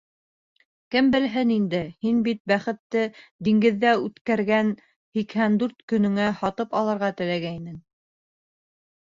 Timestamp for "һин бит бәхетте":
2.05-3.03